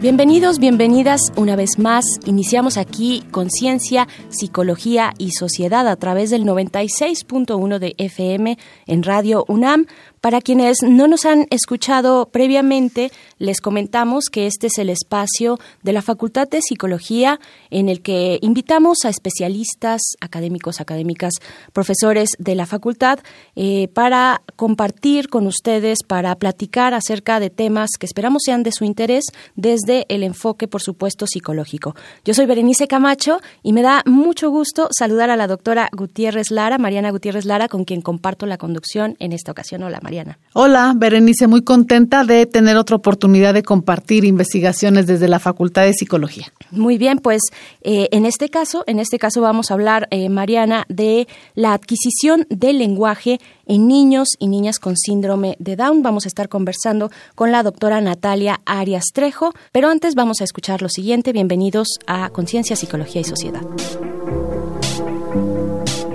[0.00, 2.04] Bienvenidos, bienvenidas una vez más.
[2.24, 9.86] Iniciamos aquí Conciencia, Psicología y Sociedad a través del 96.1 de FM en Radio UNAM.
[10.20, 15.92] Para quienes no nos han escuchado previamente, les comentamos que este es el espacio de
[15.92, 17.38] la Facultad de Psicología
[17.70, 21.34] en el que invitamos a especialistas, académicos, académicas,
[21.72, 23.20] profesores de la facultad
[23.54, 28.84] eh, para compartir con ustedes, para platicar acerca de temas que esperamos sean de su
[28.84, 29.24] interés
[29.54, 31.94] desde el enfoque, por supuesto, psicológico.
[32.24, 36.78] Yo soy Berenice Camacho y me da mucho gusto saludar a la doctora Gutiérrez Lara,
[36.78, 39.84] Mariana Gutiérrez Lara, con quien comparto la conducción en esta ocasión.
[39.84, 40.38] Hola, Mariana.
[40.54, 45.92] Hola, Berenice, muy contenta de tener otra oportunidad de compartir investigaciones desde la Facultad de
[45.92, 46.46] Psicología.
[46.70, 47.42] Muy bien, pues
[47.82, 52.46] eh, en este caso, en este caso vamos a hablar, eh, Mariana, de la adquisición
[52.48, 56.02] del lenguaje en niños y niñas con síndrome de Down.
[56.02, 60.80] Vamos a estar conversando con la doctora Natalia Arias Trejo, pero antes vamos a escuchar
[60.80, 61.32] lo siguiente.
[61.32, 63.62] Bienvenidos a Conciencia, Psicología y Sociedad.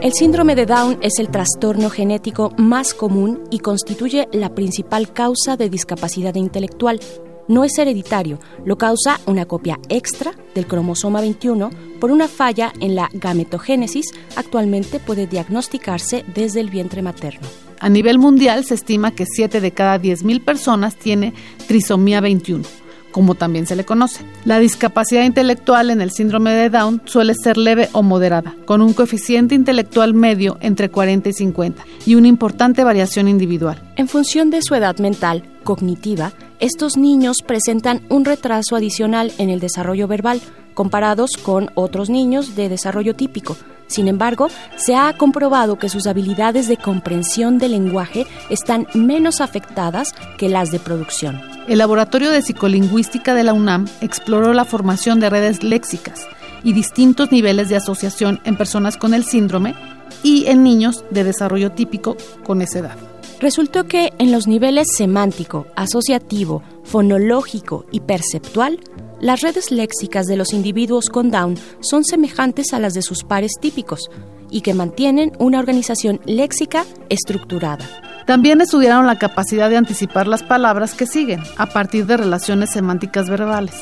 [0.03, 5.55] El síndrome de Down es el trastorno genético más común y constituye la principal causa
[5.55, 6.99] de discapacidad intelectual.
[7.47, 11.69] No es hereditario, lo causa una copia extra del cromosoma 21
[12.01, 14.07] por una falla en la gametogénesis.
[14.35, 17.47] Actualmente puede diagnosticarse desde el vientre materno.
[17.79, 21.33] A nivel mundial se estima que 7 de cada 10.000 personas tiene
[21.65, 22.65] trisomía 21
[23.13, 24.25] como también se le conoce.
[24.43, 28.91] La discapacidad intelectual en el síndrome de Down suele ser leve o moderada, con un
[28.91, 33.81] coeficiente intelectual medio entre 40 y 50 y una importante variación individual.
[33.95, 39.61] En función de su edad mental, cognitiva, estos niños presentan un retraso adicional en el
[39.61, 40.41] desarrollo verbal
[40.73, 43.55] comparados con otros niños de desarrollo típico.
[43.87, 50.13] Sin embargo, se ha comprobado que sus habilidades de comprensión del lenguaje están menos afectadas
[50.37, 51.41] que las de producción.
[51.67, 56.27] El Laboratorio de Psicolingüística de la UNAM exploró la formación de redes léxicas
[56.63, 59.75] y distintos niveles de asociación en personas con el síndrome
[60.23, 62.97] y en niños de desarrollo típico con esa edad.
[63.39, 68.79] Resultó que en los niveles semántico, asociativo, fonológico y perceptual,
[69.23, 73.53] las redes léxicas de los individuos con Down son semejantes a las de sus pares
[73.57, 74.09] típicos
[74.51, 77.85] y que mantienen una organización léxica estructurada.
[78.27, 83.29] También estudiaron la capacidad de anticipar las palabras que siguen a partir de relaciones semánticas
[83.29, 83.75] verbales,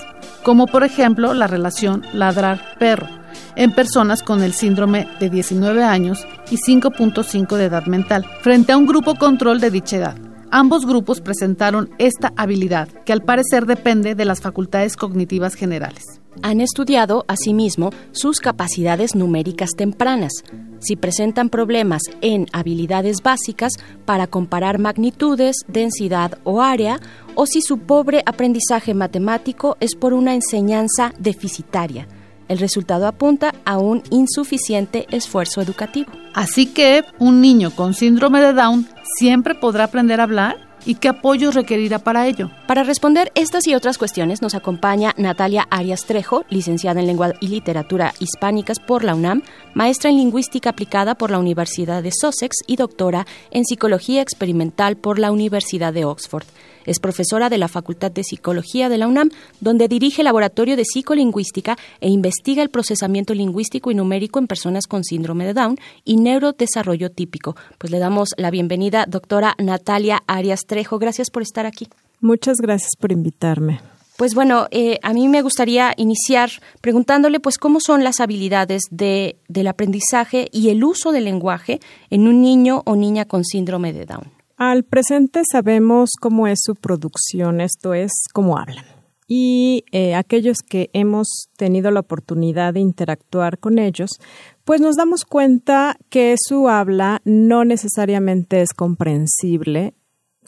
[0.44, 3.08] como por ejemplo la relación ladrar-perro,
[3.56, 8.78] en personas con el síndrome de 19 años y 5.5 de edad mental, frente a
[8.78, 10.31] un grupo control de dicha edad.
[10.54, 16.20] Ambos grupos presentaron esta habilidad, que al parecer depende de las facultades cognitivas generales.
[16.44, 20.34] Han estudiado, asimismo, sus capacidades numéricas tempranas,
[20.80, 23.72] si presentan problemas en habilidades básicas
[24.04, 27.00] para comparar magnitudes, densidad o área,
[27.36, 32.10] o si su pobre aprendizaje matemático es por una enseñanza deficitaria.
[32.50, 36.12] El resultado apunta a un insuficiente esfuerzo educativo.
[36.34, 38.86] Así que un niño con síndrome de Down
[39.18, 42.50] siempre podrá aprender a hablar y qué apoyo requerirá para ello.
[42.72, 47.50] Para responder estas y otras cuestiones nos acompaña Natalia Arias Trejo, licenciada en Lengua y
[47.50, 49.44] Literatura Hispánicas por la UNAM,
[49.74, 55.20] maestra en Lingüística Aplicada por la Universidad de Sussex y doctora en Psicología Experimental por
[55.20, 56.46] la Universidad de Oxford.
[56.86, 60.86] Es profesora de la Facultad de Psicología de la UNAM, donde dirige el Laboratorio de
[60.86, 66.16] Psicolingüística e investiga el procesamiento lingüístico y numérico en personas con síndrome de Down y
[66.16, 67.58] neurodesarrollo típico.
[67.78, 71.00] Pues le damos la bienvenida, doctora Natalia Arias Trejo.
[71.00, 71.90] Gracias por estar aquí.
[72.22, 73.82] Muchas gracias por invitarme.
[74.18, 79.38] Pues bueno, eh, a mí me gustaría iniciar preguntándole, pues, cómo son las habilidades de,
[79.48, 81.80] del aprendizaje y el uso del lenguaje
[82.12, 84.32] en un niño o niña con síndrome de Down.
[84.58, 88.86] Al presente sabemos cómo es su producción, esto es, cómo hablan.
[89.28, 94.20] Y eh, aquellos que hemos tenido la oportunidad de interactuar con ellos,
[94.66, 99.96] pues nos damos cuenta que su habla no necesariamente es comprensible,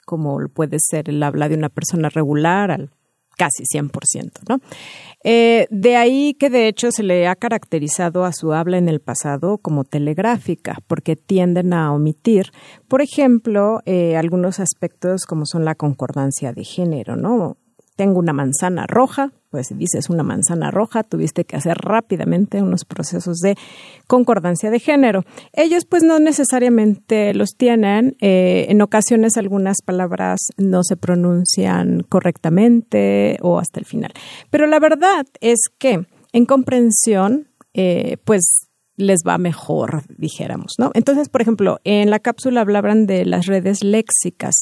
[0.05, 2.91] como puede ser el habla de una persona regular al
[3.37, 4.59] casi 100%, ¿no?
[5.23, 8.99] Eh, de ahí que de hecho se le ha caracterizado a su habla en el
[8.99, 12.51] pasado como telegráfica, porque tienden a omitir,
[12.87, 17.57] por ejemplo, eh, algunos aspectos como son la concordancia de género, ¿no?
[17.95, 22.85] Tengo una manzana roja, Pues si dices una manzana roja, tuviste que hacer rápidamente unos
[22.85, 23.55] procesos de
[24.07, 25.25] concordancia de género.
[25.53, 28.15] Ellos pues no necesariamente los tienen.
[28.19, 34.11] Eh, en ocasiones algunas palabras no se pronuncian correctamente o hasta el final.
[34.49, 40.89] Pero la verdad es que en comprensión, eh, pues les va mejor, dijéramos, ¿no?
[40.95, 44.55] Entonces, por ejemplo, en la cápsula hablaban de las redes léxicas.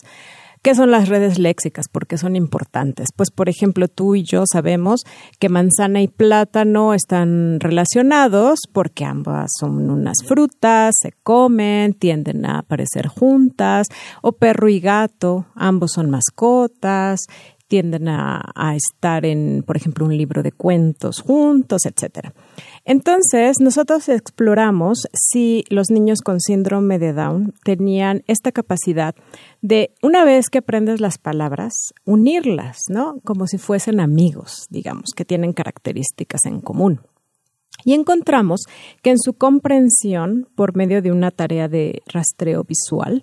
[0.63, 1.87] ¿Qué son las redes léxicas?
[1.91, 3.07] Porque son importantes.
[3.15, 5.01] Pues, por ejemplo, tú y yo sabemos
[5.39, 12.59] que manzana y plátano están relacionados porque ambas son unas frutas, se comen, tienden a
[12.59, 13.87] aparecer juntas,
[14.21, 17.21] o perro y gato, ambos son mascotas,
[17.71, 22.33] tienden a, estar en, por ejemplo, un libro de cuentos juntos, etcétera.
[22.83, 29.15] Entonces, nosotros exploramos si los niños con síndrome de Down tenían esta capacidad
[29.61, 33.21] de, una vez que aprendes las palabras, unirlas, ¿no?
[33.23, 36.99] Como si fuesen amigos, digamos, que tienen características en común.
[37.85, 38.63] Y encontramos
[39.01, 43.21] que en su comprensión, por medio de una tarea de rastreo visual,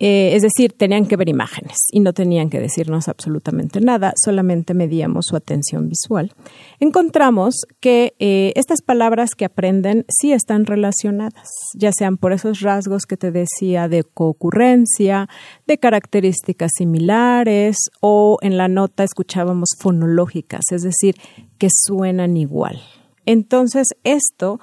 [0.00, 4.72] eh, es decir, tenían que ver imágenes y no tenían que decirnos absolutamente nada, solamente
[4.72, 6.32] medíamos su atención visual.
[6.78, 13.06] Encontramos que eh, estas palabras que aprenden sí están relacionadas, ya sean por esos rasgos
[13.06, 15.28] que te decía de concurrencia,
[15.66, 21.16] de características similares o en la nota escuchábamos fonológicas, es decir,
[21.58, 22.80] que suenan igual.
[23.26, 24.58] Entonces, esto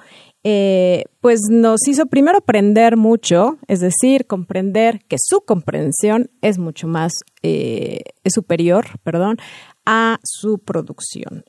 [0.48, 6.86] eh, pues nos hizo primero aprender mucho, es decir, comprender que su comprensión es mucho
[6.86, 7.12] más
[7.42, 8.02] eh,
[8.32, 9.38] superior, perdón,
[9.86, 11.42] a su producción.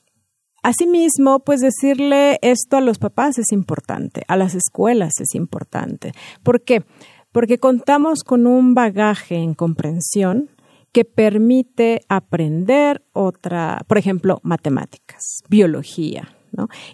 [0.64, 6.14] Asimismo, pues decirle esto a los papás es importante, a las escuelas es importante.
[6.42, 6.84] ¿Por qué?
[7.32, 10.50] Porque contamos con un bagaje en comprensión
[10.92, 16.34] que permite aprender otra, por ejemplo, matemáticas, biología,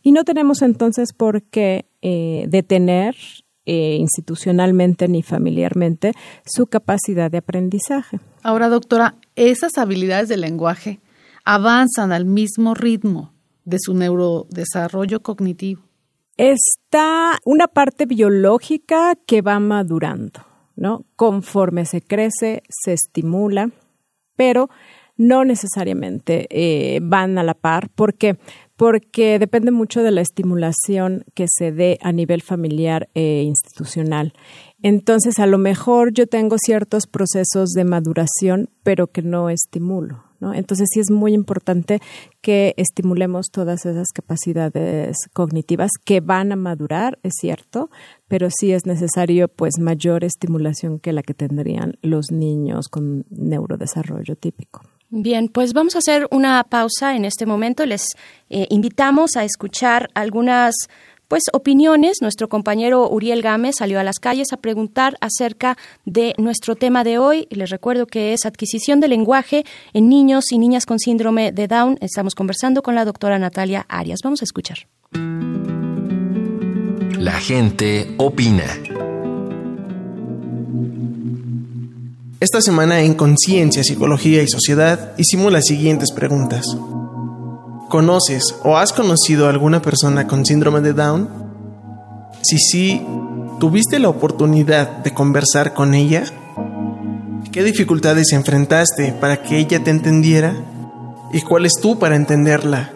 [0.01, 3.15] y no tenemos entonces por qué eh, detener
[3.65, 6.11] eh, institucionalmente ni familiarmente
[6.45, 8.19] su capacidad de aprendizaje.
[8.41, 10.99] Ahora, doctora, esas habilidades del lenguaje
[11.45, 13.33] avanzan al mismo ritmo
[13.63, 15.81] de su neurodesarrollo cognitivo.
[16.35, 20.41] Está una parte biológica que va madurando,
[20.75, 21.05] ¿no?
[21.15, 23.69] Conforme se crece, se estimula,
[24.35, 24.69] pero
[25.15, 27.89] no necesariamente eh, van a la par.
[27.89, 28.37] ¿Por qué?
[28.83, 34.33] Porque depende mucho de la estimulación que se dé a nivel familiar e institucional.
[34.81, 40.25] Entonces, a lo mejor yo tengo ciertos procesos de maduración, pero que no estimulo.
[40.41, 40.53] ¿no?
[40.53, 42.01] Entonces, sí es muy importante
[42.41, 47.89] que estimulemos todas esas capacidades cognitivas que van a madurar, es cierto,
[48.27, 54.35] pero sí es necesario pues mayor estimulación que la que tendrían los niños con neurodesarrollo
[54.35, 54.81] típico.
[55.15, 57.85] Bien, pues vamos a hacer una pausa en este momento.
[57.85, 58.15] Les
[58.49, 60.73] eh, invitamos a escuchar algunas
[61.27, 62.17] pues opiniones.
[62.21, 67.19] Nuestro compañero Uriel Gámez salió a las calles a preguntar acerca de nuestro tema de
[67.19, 67.47] hoy.
[67.51, 71.99] Les recuerdo que es adquisición de lenguaje en niños y niñas con síndrome de Down.
[72.01, 74.21] Estamos conversando con la doctora Natalia Arias.
[74.23, 74.87] Vamos a escuchar.
[77.19, 78.65] La gente opina.
[82.43, 86.65] Esta semana en Conciencia, Psicología y Sociedad hicimos las siguientes preguntas.
[87.87, 91.29] ¿Conoces o has conocido a alguna persona con síndrome de Down?
[92.41, 93.01] Si sí,
[93.61, 96.25] ¿tuviste la oportunidad de conversar con ella?
[97.53, 100.53] ¿Qué dificultades enfrentaste para que ella te entendiera?
[101.31, 102.91] ¿Y cuál es tú para entenderla?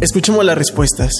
[0.00, 1.12] Escuchemos las respuestas.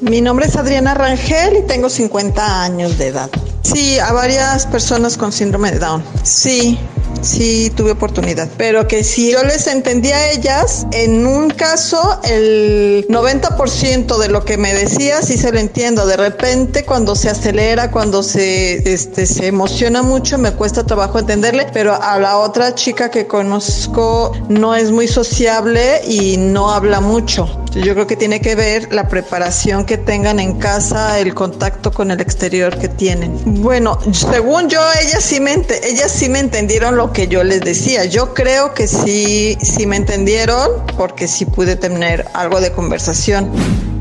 [0.00, 3.30] Mi nombre es Adriana Rangel y tengo 50 años de edad.
[3.64, 6.04] Sí, a varias personas con síndrome de Down.
[6.22, 6.78] Sí,
[7.22, 13.06] sí tuve oportunidad, pero que si yo les entendía a ellas, en un caso el
[13.08, 16.06] 90% de lo que me decía sí se lo entiendo.
[16.06, 21.66] De repente cuando se acelera, cuando se este se emociona mucho, me cuesta trabajo entenderle,
[21.72, 27.63] pero a la otra chica que conozco no es muy sociable y no habla mucho.
[27.74, 32.10] Yo creo que tiene que ver la preparación que tengan en casa, el contacto con
[32.10, 33.36] el exterior que tienen.
[33.62, 38.04] Bueno, según yo, ellas sí me, ellas sí me entendieron lo que yo les decía.
[38.04, 43.50] Yo creo que sí, sí me entendieron porque sí pude tener algo de conversación.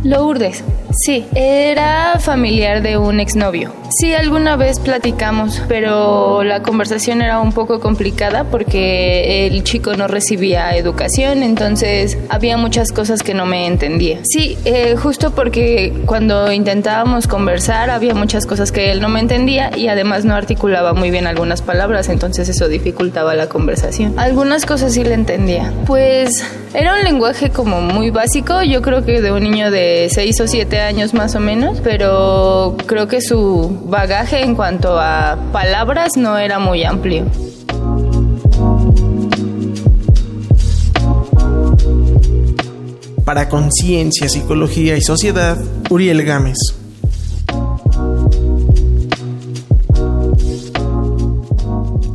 [0.03, 0.63] Lourdes.
[0.95, 3.71] Sí, era familiar de un exnovio.
[3.99, 10.07] Sí, alguna vez platicamos, pero la conversación era un poco complicada porque el chico no
[10.07, 14.19] recibía educación, entonces había muchas cosas que no me entendía.
[14.23, 19.71] Sí, eh, justo porque cuando intentábamos conversar había muchas cosas que él no me entendía
[19.75, 24.13] y además no articulaba muy bien algunas palabras, entonces eso dificultaba la conversación.
[24.17, 25.71] Algunas cosas sí le entendía.
[25.85, 26.43] Pues
[26.73, 30.47] era un lenguaje como muy básico, yo creo que de un niño de 6 o
[30.47, 36.37] 7 años más o menos, pero creo que su bagaje en cuanto a palabras no
[36.37, 37.25] era muy amplio.
[43.25, 45.57] Para Conciencia, Psicología y Sociedad,
[45.89, 46.57] Uriel Gámez.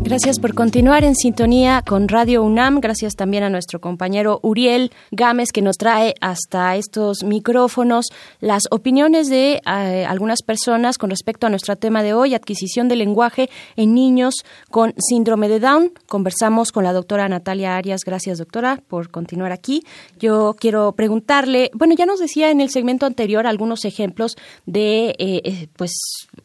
[0.08, 2.80] Gracias por continuar en sintonía con Radio UNAM.
[2.80, 8.06] Gracias también a nuestro compañero Uriel Gámez que nos trae hasta estos micrófonos
[8.40, 12.96] las opiniones de eh, algunas personas con respecto a nuestro tema de hoy, adquisición de
[12.96, 15.92] lenguaje en niños con síndrome de Down.
[16.06, 18.00] Conversamos con la doctora Natalia Arias.
[18.02, 19.82] Gracias, doctora, por continuar aquí.
[20.18, 25.42] Yo quiero preguntarle, bueno, ya nos decía en el segmento anterior algunos ejemplos de eh,
[25.44, 25.92] eh, pues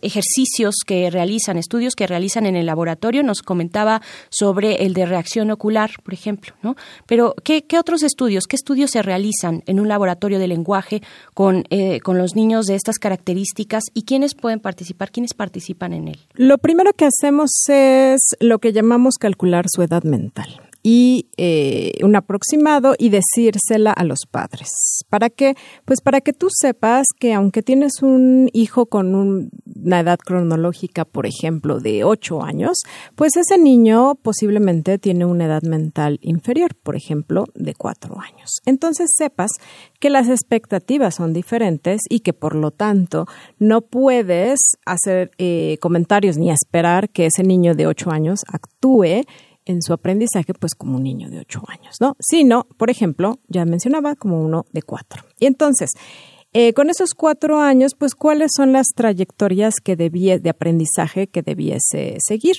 [0.01, 3.24] ejercicios que realizan, estudios que realizan en el laboratorio.
[3.24, 6.76] Nos comentaba sobre el de reacción ocular, por ejemplo, ¿no?
[7.06, 11.04] Pero, ¿qué, otros estudios, qué estudios se realizan en un laboratorio de lenguaje
[11.36, 16.08] con, eh, con los niños de estas características y quiénes pueden participar, quiénes participan en
[16.08, 16.20] él?
[16.34, 22.16] Lo primero que hacemos es lo que llamamos calcular su edad mental y eh, un
[22.18, 24.70] aproximado y decírsela a los padres.
[25.10, 25.56] ¿Para qué?
[25.86, 31.25] Pues para que tú sepas que aunque tienes un hijo con una edad cronológica, por
[31.25, 32.80] ejemplo, de 8 años,
[33.16, 38.50] pues ese niño posiblemente tiene una edad mental inferior, por ejemplo, de 4 años.
[38.66, 39.52] Entonces sepas
[40.02, 43.25] que las expectativas son diferentes y que por lo tanto
[43.58, 49.24] no puedes hacer eh, comentarios ni esperar que ese niño de 8 años actúe
[49.65, 52.15] en su aprendizaje pues como un niño de 8 años, ¿no?
[52.20, 55.24] Sino, por ejemplo, ya mencionaba, como uno de 4.
[55.39, 55.91] Y entonces,
[56.54, 61.42] eh, con esos cuatro años, pues, ¿cuáles son las trayectorias que debía, de aprendizaje que
[61.42, 62.58] debiese seguir?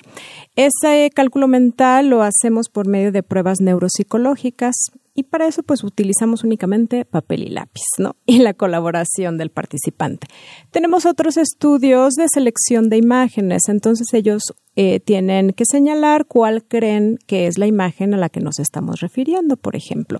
[0.56, 4.74] Ese cálculo mental lo hacemos por medio de pruebas neuropsicológicas,
[5.14, 8.16] y para eso pues utilizamos únicamente papel y lápiz, ¿no?
[8.26, 10.26] Y la colaboración del participante.
[10.72, 17.18] Tenemos otros estudios de selección de imágenes, entonces ellos eh, tienen que señalar cuál creen
[17.26, 20.18] que es la imagen a la que nos estamos refiriendo, por ejemplo.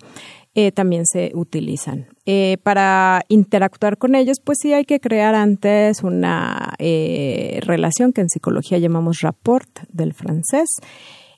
[0.55, 2.07] Eh, también se utilizan.
[2.27, 8.29] Eh, para interactuar con ellos, pues sí hay que crear antes una relación que en
[8.29, 10.69] psicología llamamos rapport del francés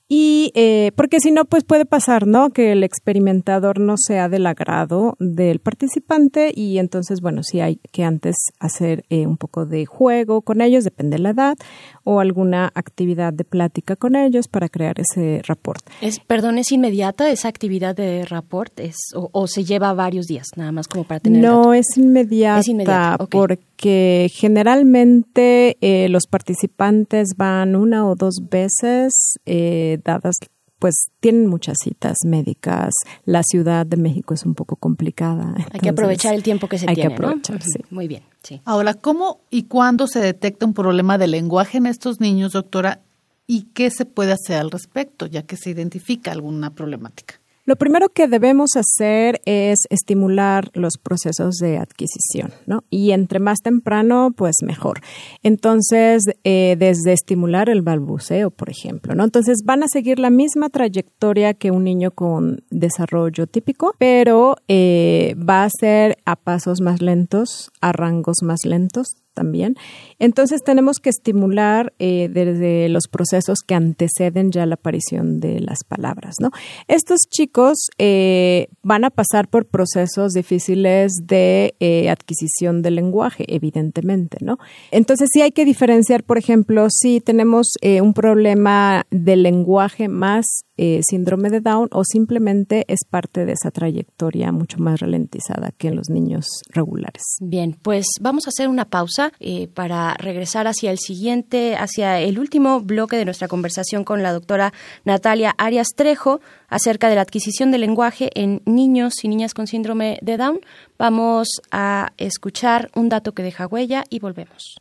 [0.08, 2.50] y eh, porque si no, pues puede pasar, ¿no?
[2.50, 8.04] Que el experimentador no sea del agrado del participante y entonces, bueno, sí hay que
[8.04, 11.56] antes hacer eh, un poco de juego con ellos, depende de la edad,
[12.04, 15.84] o alguna actividad de plática con ellos para crear ese rapport.
[16.00, 20.70] Es, perdón, ¿es inmediata esa actividad de rapport es, o, se lleva varios días, nada
[20.70, 27.76] más como para tener No, es inmediata, es inmediata porque generalmente eh, los participantes van
[27.76, 30.37] una o dos veces eh, dadas
[30.78, 32.92] pues tienen muchas citas médicas.
[33.25, 35.54] La Ciudad de México es un poco complicada.
[35.73, 37.02] hay que aprovechar el tiempo que se tiene.
[37.02, 37.80] Hay que aprovechar, sí.
[37.90, 38.23] Muy bien.
[38.64, 43.00] Ahora, ¿cómo y cuándo se detecta un problema de lenguaje en estos niños, doctora?
[43.47, 47.40] ¿Y qué se puede hacer al respecto, ya que se identifica alguna problemática?
[47.66, 52.85] Lo primero que debemos hacer es estimular los procesos de adquisición, ¿no?
[52.90, 55.00] Y entre más temprano, pues mejor.
[55.42, 59.25] Entonces, eh, desde estimular el balbuceo, por ejemplo, ¿no?
[59.25, 65.35] Entonces, van a seguir la misma trayectoria que un niño con desarrollo típico, pero eh,
[65.37, 69.76] va a ser a pasos más lentos, a rangos más lentos también.
[70.19, 75.85] Entonces tenemos que estimular eh, desde los procesos que anteceden ya la aparición de las
[75.85, 76.50] palabras, ¿no?
[76.88, 84.38] Estos chicos eh, van a pasar por procesos difíciles de eh, adquisición del lenguaje, evidentemente,
[84.40, 84.59] ¿no?
[84.90, 91.50] Entonces sí hay que diferenciar, por ejemplo, si tenemos un problema del lenguaje más síndrome
[91.50, 96.09] de Down o simplemente es parte de esa trayectoria mucho más ralentizada que en los
[96.11, 97.23] niños regulares.
[97.40, 102.38] Bien, pues vamos a hacer una pausa eh, para regresar hacia el siguiente, hacia el
[102.38, 104.73] último bloque de nuestra conversación con la doctora
[105.04, 110.18] Natalia Arias Trejo acerca de la adquisición del lenguaje en niños y niñas con síndrome
[110.23, 110.61] de Down.
[110.99, 114.76] Vamos a escuchar un dato que deja huella y volvemos.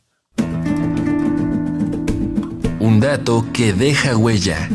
[2.78, 4.68] Un dato que deja huella.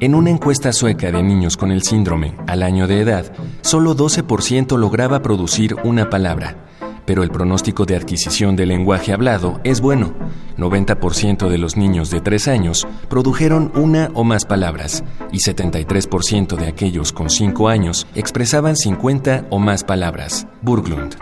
[0.00, 4.76] En una encuesta sueca de niños con el síndrome al año de edad, solo 12%
[4.78, 6.66] lograba producir una palabra
[7.06, 10.12] pero el pronóstico de adquisición del lenguaje hablado es bueno.
[10.58, 16.66] 90% de los niños de 3 años produjeron una o más palabras y 73% de
[16.66, 20.46] aquellos con 5 años expresaban 50 o más palabras.
[20.62, 21.14] Burglund.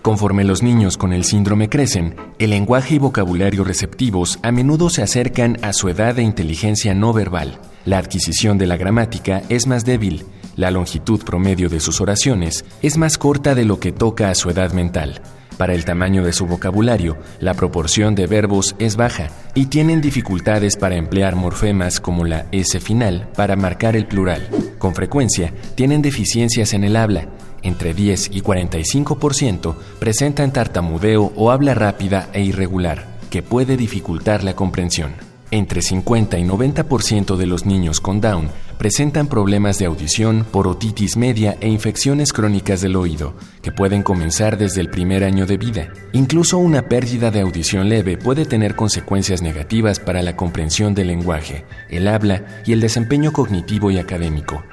[0.00, 5.02] Conforme los niños con el síndrome crecen, el lenguaje y vocabulario receptivos a menudo se
[5.02, 7.60] acercan a su edad de inteligencia no verbal.
[7.84, 10.24] La adquisición de la gramática es más débil
[10.56, 14.50] la longitud promedio de sus oraciones es más corta de lo que toca a su
[14.50, 15.22] edad mental.
[15.56, 20.76] Para el tamaño de su vocabulario, la proporción de verbos es baja y tienen dificultades
[20.76, 24.48] para emplear morfemas como la S final para marcar el plural.
[24.78, 27.28] Con frecuencia, tienen deficiencias en el habla.
[27.62, 34.54] Entre 10 y 45% presentan tartamudeo o habla rápida e irregular, que puede dificultar la
[34.54, 35.31] comprensión.
[35.52, 41.18] Entre 50 y 90% de los niños con Down presentan problemas de audición por otitis
[41.18, 45.92] media e infecciones crónicas del oído, que pueden comenzar desde el primer año de vida.
[46.14, 51.66] Incluso una pérdida de audición leve puede tener consecuencias negativas para la comprensión del lenguaje,
[51.90, 54.64] el habla y el desempeño cognitivo y académico.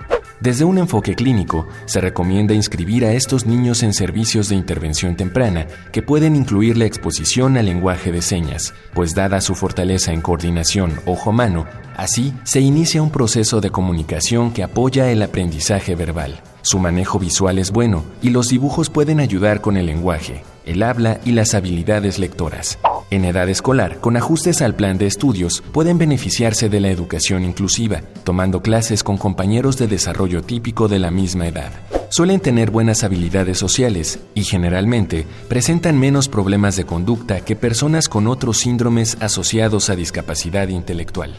[0.42, 5.68] Desde un enfoque clínico, se recomienda inscribir a estos niños en servicios de intervención temprana
[5.92, 10.94] que pueden incluir la exposición al lenguaje de señas, pues dada su fortaleza en coordinación
[11.06, 11.66] ojo-mano,
[11.98, 16.42] así se inicia un proceso de comunicación que apoya el aprendizaje verbal.
[16.62, 21.20] Su manejo visual es bueno y los dibujos pueden ayudar con el lenguaje, el habla
[21.26, 22.80] y las habilidades lectoras.
[23.12, 28.02] En edad escolar, con ajustes al plan de estudios, pueden beneficiarse de la educación inclusiva,
[28.24, 31.72] tomando clases con compañeros de desarrollo típico de la misma edad.
[32.10, 38.28] Suelen tener buenas habilidades sociales y generalmente presentan menos problemas de conducta que personas con
[38.28, 41.36] otros síndromes asociados a discapacidad intelectual.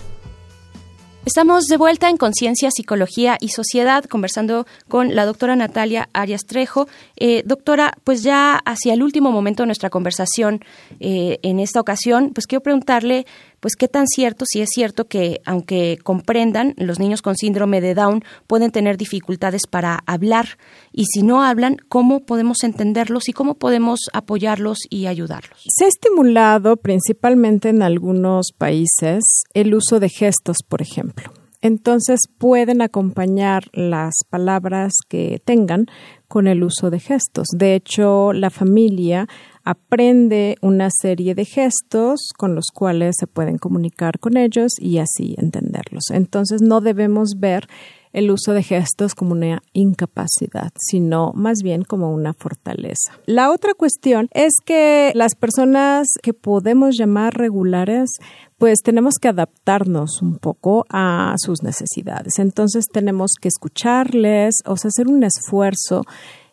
[1.27, 6.89] Estamos de vuelta en Conciencia, Psicología y Sociedad, conversando con la doctora Natalia Arias Trejo.
[7.17, 10.65] Eh, doctora, pues ya hacia el último momento de nuestra conversación,
[10.99, 13.27] eh, en esta ocasión, pues quiero preguntarle
[13.61, 17.95] pues qué tan cierto, si es cierto que aunque comprendan, los niños con síndrome de
[17.95, 20.59] Down pueden tener dificultades para hablar
[20.93, 25.65] y si no hablan, ¿cómo podemos entenderlos y cómo podemos apoyarlos y ayudarlos?
[25.69, 31.33] Se ha estimulado principalmente en algunos países el uso de gestos, por ejemplo.
[31.63, 35.87] Entonces pueden acompañar las palabras que tengan
[36.27, 37.49] con el uso de gestos.
[37.55, 39.27] De hecho, la familia
[39.63, 45.35] aprende una serie de gestos con los cuales se pueden comunicar con ellos y así
[45.39, 46.05] entenderlos.
[46.11, 47.67] Entonces no debemos ver
[48.13, 53.13] el uso de gestos como una incapacidad, sino más bien como una fortaleza.
[53.27, 58.11] La otra cuestión es que las personas que podemos llamar regulares,
[58.59, 62.39] pues tenemos que adaptarnos un poco a sus necesidades.
[62.39, 66.03] Entonces tenemos que escucharles, o sea, hacer un esfuerzo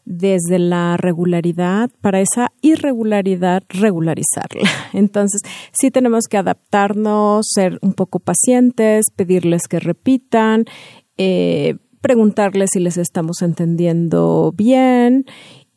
[0.08, 4.70] desde la regularidad para esa irregularidad regularizarla.
[4.94, 5.42] Entonces,
[5.74, 10.64] sí tenemos que adaptarnos, ser un poco pacientes, pedirles que repitan,
[11.18, 15.26] eh, preguntarles si les estamos entendiendo bien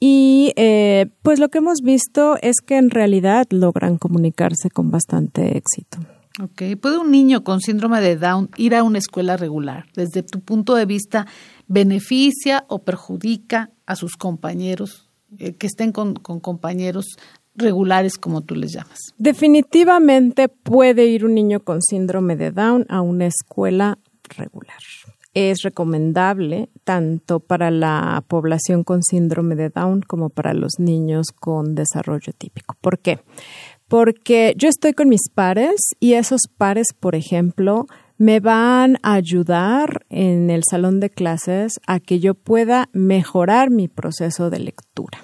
[0.01, 5.59] y eh, pues lo que hemos visto es que en realidad logran comunicarse con bastante
[5.59, 5.99] éxito.
[6.43, 9.87] Ok, ¿puede un niño con síndrome de Down ir a una escuela regular?
[9.95, 11.27] Desde tu punto de vista,
[11.67, 17.19] ¿beneficia o perjudica a sus compañeros eh, que estén con, con compañeros
[17.55, 18.99] regulares como tú les llamas?
[19.19, 23.99] Definitivamente puede ir un niño con síndrome de Down a una escuela
[24.37, 24.79] regular.
[25.35, 31.75] Es recomendable tanto para la población con síndrome de Down como para los niños con
[31.75, 32.77] desarrollo típico.
[32.81, 33.21] ¿Por qué?
[33.91, 37.87] porque yo estoy con mis pares y esos pares, por ejemplo,
[38.19, 43.89] me van a ayudar en el salón de clases a que yo pueda mejorar mi
[43.89, 45.19] proceso de lectura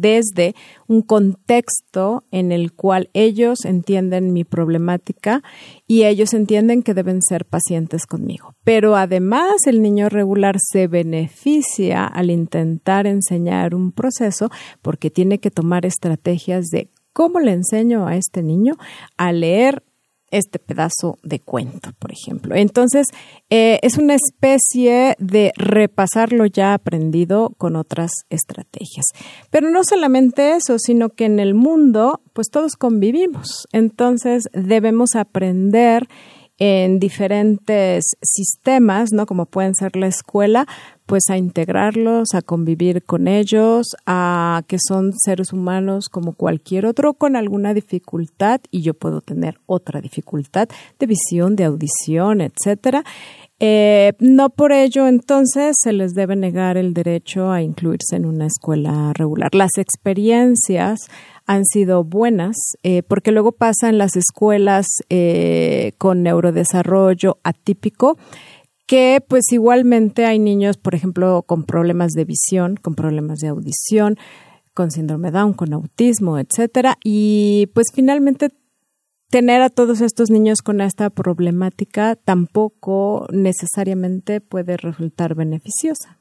[0.00, 0.54] desde
[0.86, 5.42] un contexto en el cual ellos entienden mi problemática
[5.86, 8.54] y ellos entienden que deben ser pacientes conmigo.
[8.64, 14.50] Pero además el niño regular se beneficia al intentar enseñar un proceso
[14.80, 18.76] porque tiene que tomar estrategias de ¿Cómo le enseño a este niño
[19.18, 19.82] a leer
[20.32, 22.56] este pedazo de cuento, por ejemplo.
[22.56, 23.06] Entonces,
[23.50, 29.04] eh, es una especie de repasar lo ya aprendido con otras estrategias.
[29.50, 33.68] Pero no solamente eso, sino que en el mundo, pues todos convivimos.
[33.72, 36.08] Entonces, debemos aprender
[36.64, 39.26] en diferentes sistemas, ¿no?
[39.26, 40.68] Como pueden ser la escuela,
[41.06, 47.14] pues a integrarlos, a convivir con ellos, a que son seres humanos como cualquier otro
[47.14, 50.68] con alguna dificultad y yo puedo tener otra dificultad
[51.00, 53.02] de visión, de audición, etcétera.
[53.64, 58.46] Eh, no por ello, entonces, se les debe negar el derecho a incluirse en una
[58.46, 59.54] escuela regular.
[59.54, 60.98] Las experiencias
[61.46, 68.18] han sido buenas, eh, porque luego pasa en las escuelas eh, con neurodesarrollo atípico,
[68.88, 74.16] que pues igualmente hay niños, por ejemplo, con problemas de visión, con problemas de audición,
[74.74, 78.48] con síndrome Down, con autismo, etcétera, y pues finalmente
[79.32, 86.18] tener a todos estos niños con esta problemática tampoco necesariamente puede resultar beneficiosa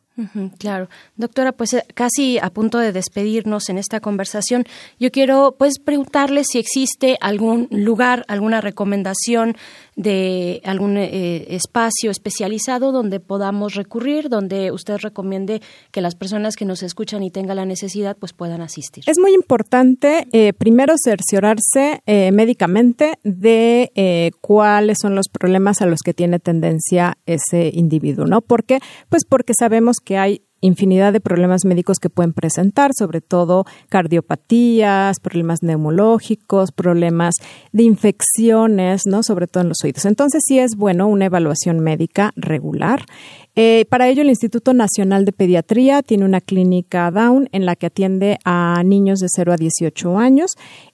[0.57, 0.89] claro.
[1.15, 4.65] Doctora, pues eh, casi a punto de despedirnos en esta conversación,
[4.99, 9.55] yo quiero pues preguntarle si existe algún lugar, alguna recomendación
[9.95, 16.65] de algún eh, espacio especializado donde podamos recurrir, donde usted recomiende que las personas que
[16.65, 19.03] nos escuchan y tengan la necesidad pues puedan asistir.
[19.07, 26.13] Es muy importante eh, primero cerciorarse médicamente de cuáles son los problemas a los que
[26.13, 28.41] tiene tendencia ese individuo, ¿no?
[28.41, 28.79] ¿Por qué?
[29.09, 35.19] Pues porque sabemos que hay infinidad de problemas médicos que pueden presentar, sobre todo cardiopatías,
[35.19, 37.35] problemas neumológicos, problemas
[37.71, 39.23] de infecciones, ¿no?
[39.23, 40.05] Sobre todo en los oídos.
[40.05, 43.05] Entonces sí es bueno una evaluación médica regular.
[43.55, 47.87] Eh, para ello, el Instituto Nacional de Pediatría tiene una clínica Down en la que
[47.87, 50.51] atiende a niños de 0 a 18 años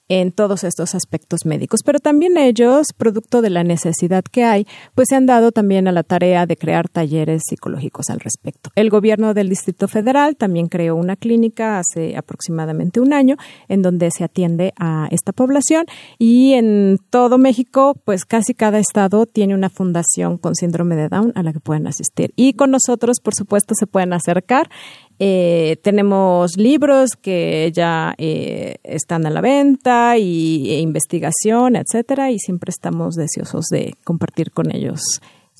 [0.08, 1.80] en todos estos aspectos médicos.
[1.84, 5.92] Pero también ellos, producto de la necesidad que hay, pues se han dado también a
[5.92, 8.70] la tarea de crear talleres psicológicos al respecto.
[8.74, 13.36] El gobierno del Distrito Federal también creó una clínica hace aproximadamente un año
[13.68, 15.86] en donde se atiende a esta población
[16.18, 21.32] y en todo México, pues casi cada estado tiene una fundación con síndrome de Down
[21.34, 22.32] a la que pueden asistir.
[22.36, 24.70] Y con nosotros, por supuesto, se pueden acercar
[25.18, 32.38] eh, tenemos libros que ya eh, están a la venta y e investigación, etcétera, y
[32.38, 35.00] siempre estamos deseosos de compartir con ellos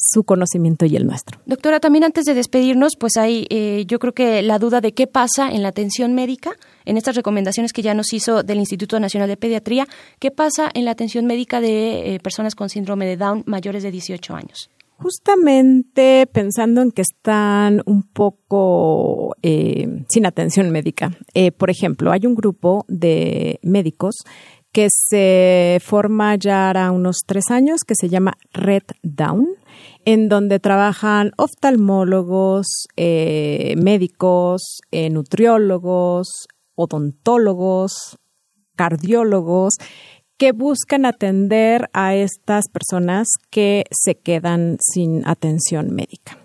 [0.01, 1.41] su conocimiento y el nuestro.
[1.45, 5.09] Doctora, también antes de despedirnos, pues hay, eh, yo creo que la duda de qué
[5.09, 6.53] pasa en la atención médica,
[6.85, 9.89] en estas recomendaciones que ya nos hizo del Instituto Nacional de Pediatría,
[10.21, 14.37] qué pasa en la atención médica de personas con síndrome de Down mayores de 18
[14.37, 14.71] años.
[15.01, 21.17] Justamente pensando en que están un poco eh, sin atención médica.
[21.35, 24.17] Eh, por ejemplo, hay un grupo de médicos
[24.73, 29.47] que se forma ya hará unos tres años que se llama Red Down,
[30.05, 38.19] en donde trabajan oftalmólogos, eh, médicos, nutriólogos, odontólogos,
[38.75, 39.75] cardiólogos,
[40.39, 46.39] que buscan atender a estas personas que se quedan sin atención médica.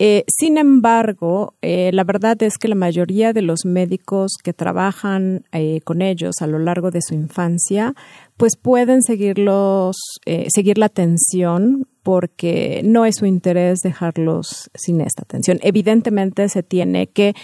[0.00, 5.44] Eh, sin embargo, eh, la verdad es que la mayoría de los médicos que trabajan
[5.50, 7.94] eh, con ellos a lo largo de su infancia,
[8.36, 9.96] pues pueden seguirlos,
[10.46, 15.58] seguir la atención porque no es su interés dejarlos sin esta atención.
[15.60, 17.34] Evidentemente se tiene que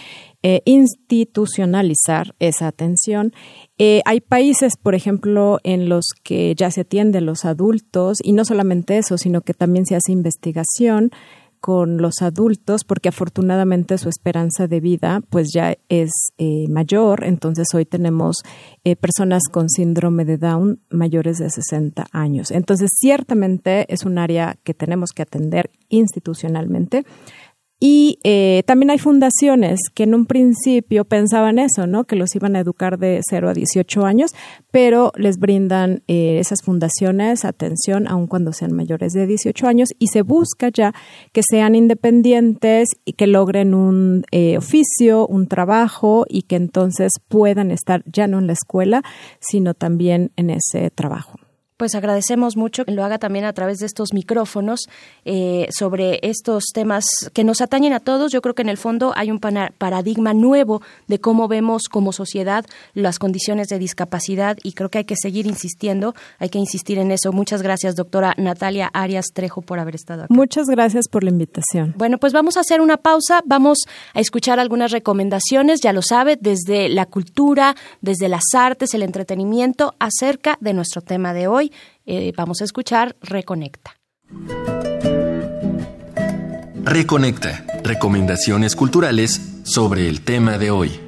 [0.63, 3.33] institucionalizar esa atención
[3.77, 8.97] hay países, por ejemplo, en los que ya se atienden los adultos y no solamente
[8.97, 11.11] eso, sino que también se hace investigación
[11.59, 17.23] con los adultos porque afortunadamente su esperanza de vida pues ya es eh, mayor.
[17.23, 18.37] Entonces hoy tenemos
[18.83, 22.51] eh, personas con síndrome de Down mayores de 60 años.
[22.51, 27.05] Entonces ciertamente es un área que tenemos que atender institucionalmente
[27.79, 32.05] y eh, también hay fundaciones que en un principio pensaban eso, ¿no?
[32.05, 34.33] Que los iban a educar de 0 a 18 años,
[34.71, 40.07] pero les brindan eh, esas fundaciones atención aun cuando sean mayores de 18 años y
[40.07, 40.93] se busca ya
[41.33, 47.71] que sean independientes y que logren un eh, oficio, un trabajo y que entonces puedan
[47.71, 49.03] estar ya no en la escuela,
[49.39, 51.44] sino también en ese trabajo.
[51.77, 54.87] Pues agradecemos mucho que lo haga también a través de estos micrófonos
[55.25, 58.31] eh, sobre estos temas que nos atañen a todos.
[58.31, 62.65] Yo creo que en el fondo hay un paradigma nuevo de cómo vemos como sociedad
[62.93, 67.11] las condiciones de discapacidad y creo que hay que seguir insistiendo, hay que insistir en
[67.11, 67.33] eso.
[67.33, 70.33] Muchas gracias, doctora Natalia Arias Trejo, por haber estado aquí.
[70.33, 71.93] Muchas gracias por la invitación.
[71.97, 73.79] Bueno, pues vamos a hacer una pausa, vamos
[74.13, 79.93] a escuchar algunas recomendaciones, ya lo sabe, desde la cultura, desde las artes, el entretenimiento,
[79.99, 81.65] acerca de nuestro tema de hoy
[82.05, 83.97] eh, vamos a escuchar Reconecta.
[86.83, 87.65] Reconecta.
[87.83, 90.99] Recomendaciones culturales sobre el tema de hoy.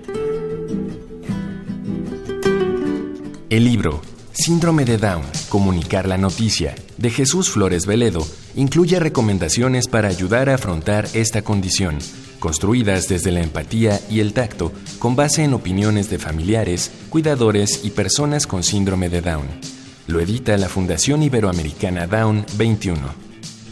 [3.50, 4.02] El libro
[4.34, 10.56] Síndrome de Down, Comunicar la Noticia, de Jesús Flores Veledo, incluye recomendaciones para ayudar a
[10.56, 11.98] afrontar esta condición,
[12.40, 17.92] construidas desde la empatía y el tacto, con base en opiniones de familiares, cuidadores y
[17.92, 19.77] personas con síndrome de Down.
[20.08, 22.98] Lo edita la Fundación Iberoamericana Down 21.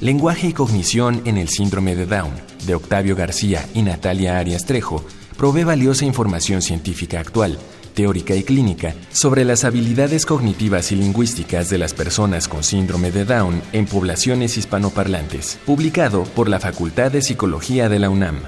[0.02, 2.34] Lenguaje y cognición en el síndrome de Down,
[2.68, 5.06] de Octavio García y Natalia Arias Trejo,
[5.38, 7.58] provee valiosa información científica actual,
[7.94, 13.24] teórica y clínica sobre las habilidades cognitivas y lingüísticas de las personas con síndrome de
[13.24, 18.42] Down en poblaciones hispanoparlantes, publicado por la Facultad de Psicología de la UNAM.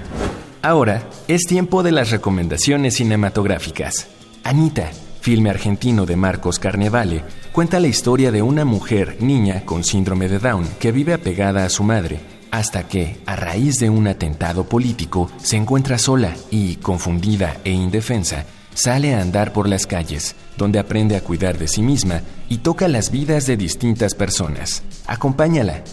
[0.60, 4.08] Ahora es tiempo de las recomendaciones cinematográficas.
[4.44, 4.90] Anita,
[5.28, 10.38] filme argentino de Marcos Carnevale, cuenta la historia de una mujer niña con síndrome de
[10.38, 12.18] Down que vive apegada a su madre,
[12.50, 18.46] hasta que, a raíz de un atentado político, se encuentra sola y, confundida e indefensa,
[18.72, 22.88] sale a andar por las calles, donde aprende a cuidar de sí misma y toca
[22.88, 24.82] las vidas de distintas personas.
[25.06, 25.84] Acompáñala.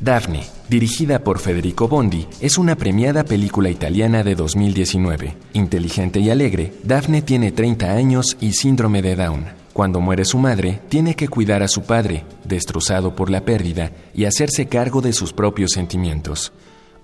[0.00, 5.36] Daphne, dirigida por Federico Bondi, es una premiada película italiana de 2019.
[5.54, 9.46] Inteligente y alegre, Daphne tiene 30 años y síndrome de Down.
[9.72, 14.24] Cuando muere su madre, tiene que cuidar a su padre, destrozado por la pérdida, y
[14.26, 16.52] hacerse cargo de sus propios sentimientos.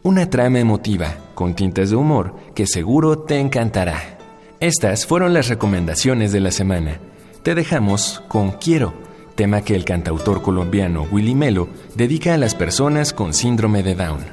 [0.04, 4.18] Una trama emotiva, con tintes de humor, que seguro te encantará.
[4.60, 7.00] Estas fueron las recomendaciones de la semana.
[7.42, 8.94] Te dejamos con Quiero
[9.34, 14.24] tema que el cantautor colombiano Willy Melo dedica a las personas con síndrome de Down.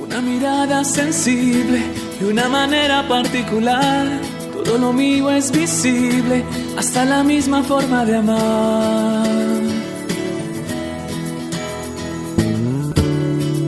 [0.00, 1.82] Una mirada sensible
[2.20, 4.06] y una manera particular,
[4.64, 6.44] todo lo mío es visible,
[6.76, 9.26] hasta la misma forma de amar.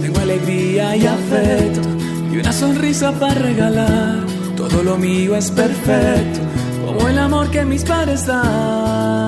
[0.02, 1.80] Tengo alegría y afecto
[2.32, 4.24] y una sonrisa para regalar,
[4.56, 6.40] todo lo mío es perfecto,
[6.86, 9.25] como el amor que mis padres dan.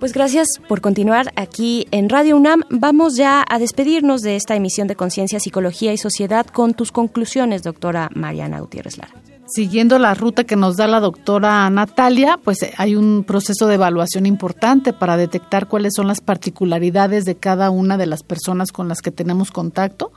[0.00, 2.62] Pues gracias por continuar aquí en Radio UNAM.
[2.70, 7.64] Vamos ya a despedirnos de esta emisión de Conciencia, Psicología y Sociedad con tus conclusiones,
[7.64, 9.14] doctora Mariana Gutiérrez Lara.
[9.48, 13.74] Siguiendo la ruta que nos da la doctora Natalia, pues eh, hay un proceso de
[13.74, 18.88] evaluación importante para detectar cuáles son las particularidades de cada una de las personas con
[18.88, 20.12] las que tenemos contacto,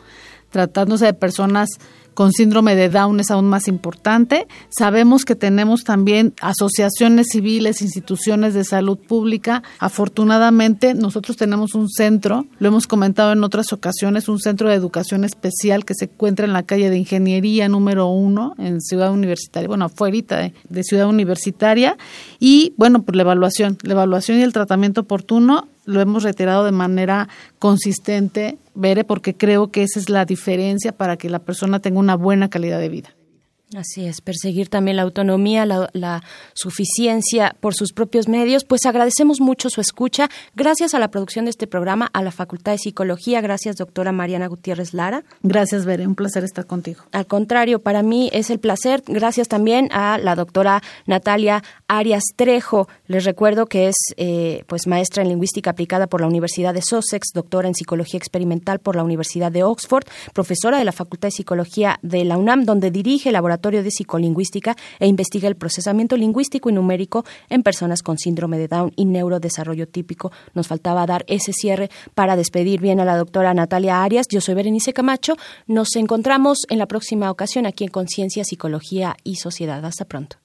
[0.51, 1.69] tratándose de personas
[2.13, 4.47] con síndrome de Down es aún más importante.
[4.69, 9.63] Sabemos que tenemos también asociaciones civiles, instituciones de salud pública.
[9.79, 15.23] Afortunadamente, nosotros tenemos un centro, lo hemos comentado en otras ocasiones, un centro de educación
[15.23, 19.85] especial que se encuentra en la calle de Ingeniería número uno en Ciudad Universitaria, bueno,
[19.85, 21.97] afuera de, de Ciudad Universitaria.
[22.39, 26.71] Y bueno, pues la evaluación, la evaluación y el tratamiento oportuno lo hemos reiterado de
[26.71, 31.99] manera consistente, Bere, porque creo que esa es la diferencia para que la persona tenga
[31.99, 33.09] una buena calidad de vida.
[33.75, 38.65] Así es, perseguir también la autonomía, la, suficiencia por sus propios medios.
[38.65, 40.29] Pues agradecemos mucho su escucha.
[40.55, 43.39] Gracias a la producción de este programa, a la Facultad de Psicología.
[43.39, 45.23] Gracias, doctora Mariana Gutiérrez Lara.
[45.41, 46.05] Gracias, Bere.
[46.05, 47.03] Un placer estar contigo.
[47.13, 49.03] Al contrario, para mí es el placer.
[49.07, 52.89] Gracias también a la doctora Natalia Arias Trejo.
[53.07, 57.29] Les recuerdo que es eh, pues maestra en lingüística aplicada por la Universidad de Sussex,
[57.33, 61.99] doctora en psicología experimental por la Universidad de Oxford, profesora de la Facultad de Psicología
[62.01, 66.73] de la UNAM, donde dirige el laboratorio de Psicolingüística e investiga el procesamiento lingüístico y
[66.73, 70.31] numérico en personas con síndrome de Down y neurodesarrollo típico.
[70.53, 74.25] Nos faltaba dar ese cierre para despedir bien a la doctora Natalia Arias.
[74.29, 75.35] Yo soy Berenice Camacho.
[75.67, 79.85] Nos encontramos en la próxima ocasión aquí en Conciencia, Psicología y Sociedad.
[79.85, 80.37] Hasta pronto.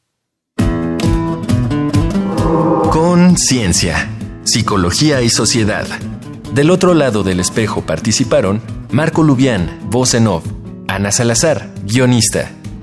[2.91, 4.09] Conciencia,
[4.45, 5.87] Psicología y Sociedad.
[6.53, 10.45] Del otro lado del espejo participaron Marco Lubián, voz en off,
[10.87, 12.51] Ana Salazar, guionista,